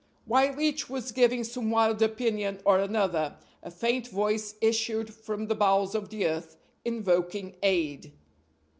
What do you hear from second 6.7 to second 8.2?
invoking aid.